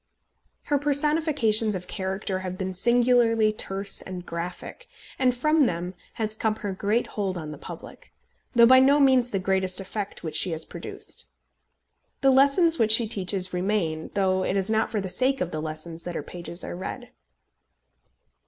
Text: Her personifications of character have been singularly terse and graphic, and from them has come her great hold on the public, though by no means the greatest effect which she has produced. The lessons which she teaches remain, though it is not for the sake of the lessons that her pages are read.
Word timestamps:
Her 0.63 0.79
personifications 0.79 1.75
of 1.75 1.85
character 1.85 2.39
have 2.39 2.57
been 2.57 2.73
singularly 2.73 3.53
terse 3.53 4.01
and 4.01 4.25
graphic, 4.25 4.87
and 5.19 5.31
from 5.37 5.67
them 5.67 5.93
has 6.13 6.35
come 6.35 6.55
her 6.55 6.73
great 6.73 7.05
hold 7.05 7.37
on 7.37 7.51
the 7.51 7.59
public, 7.59 8.11
though 8.55 8.65
by 8.65 8.79
no 8.79 8.99
means 8.99 9.29
the 9.29 9.37
greatest 9.37 9.79
effect 9.79 10.23
which 10.23 10.35
she 10.35 10.53
has 10.53 10.65
produced. 10.65 11.27
The 12.21 12.31
lessons 12.31 12.79
which 12.79 12.91
she 12.93 13.07
teaches 13.07 13.53
remain, 13.53 14.09
though 14.15 14.43
it 14.43 14.57
is 14.57 14.71
not 14.71 14.89
for 14.89 14.99
the 15.01 15.07
sake 15.07 15.39
of 15.39 15.51
the 15.51 15.61
lessons 15.61 16.03
that 16.05 16.15
her 16.15 16.23
pages 16.23 16.63
are 16.63 16.75
read. 16.75 17.11